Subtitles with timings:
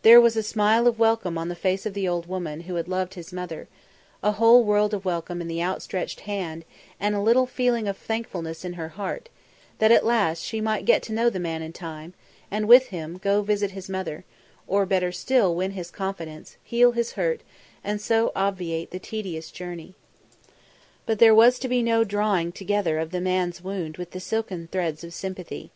[0.00, 2.88] There was a smile of welcome on the face of the old woman who had
[2.88, 3.68] loved his mother;
[4.22, 6.64] a whole world of welcome in the outstretched hand
[6.98, 9.28] and a little feeling of thankfulness in her heart;
[9.78, 12.14] that at last she might get to know the man in time,
[12.50, 14.24] and, with him, go to visit his mother,
[14.66, 17.42] or, better still, win his confidence, heal his hurt,
[17.84, 19.94] and so obviate the tedious journey.
[21.04, 24.68] But there was to be no drawing together of the man's wound with the silken
[24.72, 25.70] threads of sympathy.